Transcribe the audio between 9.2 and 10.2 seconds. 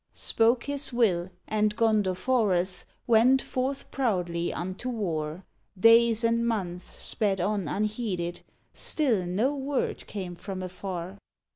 no word